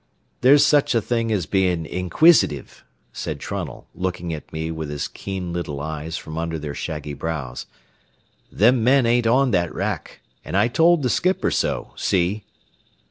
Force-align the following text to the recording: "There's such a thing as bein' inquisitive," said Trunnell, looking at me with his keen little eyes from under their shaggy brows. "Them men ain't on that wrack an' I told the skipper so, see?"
"There's 0.41 0.65
such 0.65 0.95
a 0.95 0.99
thing 0.99 1.31
as 1.31 1.45
bein' 1.45 1.85
inquisitive," 1.85 2.83
said 3.13 3.39
Trunnell, 3.39 3.85
looking 3.93 4.33
at 4.33 4.51
me 4.51 4.71
with 4.71 4.89
his 4.89 5.07
keen 5.07 5.53
little 5.53 5.79
eyes 5.79 6.17
from 6.17 6.39
under 6.39 6.57
their 6.57 6.73
shaggy 6.73 7.13
brows. 7.13 7.67
"Them 8.51 8.83
men 8.83 9.05
ain't 9.05 9.27
on 9.27 9.51
that 9.51 9.71
wrack 9.71 10.21
an' 10.43 10.55
I 10.55 10.69
told 10.69 11.03
the 11.03 11.09
skipper 11.11 11.51
so, 11.51 11.93
see?" 11.95 12.45